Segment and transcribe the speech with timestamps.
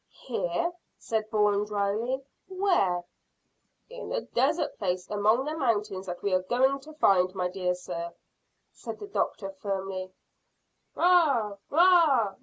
[0.25, 2.23] "Here!" said Bourne dryly.
[2.47, 3.03] "Where?"
[3.87, 7.75] "In the desert place among the mountains that we are going to find, my dear
[7.75, 8.11] sir,"
[8.73, 10.11] said the doctor firmly.
[10.97, 12.37] "_Bagh!